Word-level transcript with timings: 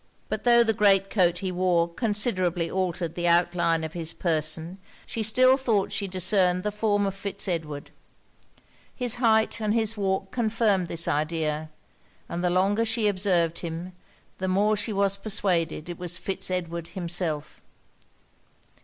But 0.29 0.45
tho' 0.45 0.63
the 0.63 0.73
great 0.73 1.11
coat 1.11 1.37
he 1.45 1.51
wore 1.51 1.87
considerably 1.87 2.71
altered 2.71 3.13
the 3.13 3.27
outline 3.27 3.83
of 3.83 3.93
his 3.93 4.13
person, 4.15 4.79
she 5.05 5.21
still 5.21 5.57
thought 5.57 5.91
she 5.91 6.07
discerned 6.07 6.63
the 6.63 6.71
form 6.71 7.05
of 7.05 7.13
Fitz 7.13 7.47
Edward. 7.47 7.91
His 8.95 9.17
height 9.21 9.61
and 9.61 9.75
his 9.75 9.95
walk 9.95 10.31
confirmed 10.31 10.87
this 10.87 11.07
idea; 11.07 11.69
and 12.27 12.43
the 12.43 12.49
longer 12.49 12.83
she 12.83 13.07
observed 13.07 13.59
him, 13.59 13.91
the 14.39 14.47
more 14.47 14.75
she 14.75 14.91
was 14.91 15.17
persuaded 15.17 15.87
it 15.87 15.99
was 15.99 16.17
Fitz 16.17 16.49
Edward 16.49 16.87
himself. 16.97 17.61